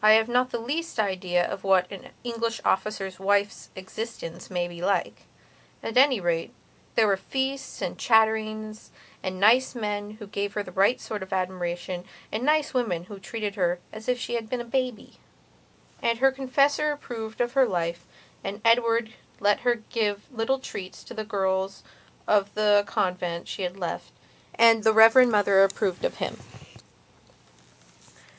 [0.00, 4.80] I have not the least idea of what an English officer's wife's existence may be
[4.80, 5.24] like.
[5.82, 6.54] At any rate,
[6.94, 8.90] there were feasts, and chatterings,
[9.22, 13.18] and nice men who gave her the right sort of admiration, and nice women who
[13.18, 15.18] treated her as if she had been a baby.
[16.00, 18.06] And her confessor approved of her life,
[18.42, 21.82] and Edward let her give little treats to the girls
[22.26, 24.10] of the convent she had left,
[24.54, 26.38] and the Reverend Mother approved of him.